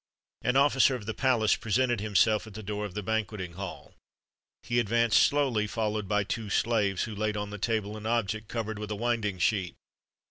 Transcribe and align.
An 0.41 0.55
officer 0.55 0.95
of 0.95 1.05
the 1.05 1.13
palace 1.13 1.55
presented 1.55 1.99
himself 1.99 2.47
at 2.47 2.55
the 2.55 2.63
door 2.63 2.85
of 2.85 2.95
the 2.95 3.03
banqueting 3.03 3.53
hall. 3.53 3.93
He 4.63 4.79
advanced 4.79 5.21
slowly, 5.21 5.67
followed 5.67 6.07
by 6.07 6.23
two 6.23 6.49
slaves, 6.49 7.03
who 7.03 7.13
laid 7.13 7.37
on 7.37 7.51
the 7.51 7.59
table 7.59 7.95
an 7.95 8.07
object 8.07 8.47
covered 8.47 8.79
with 8.79 8.89
a 8.89 8.95
winding 8.95 9.37
sheet. 9.37 9.75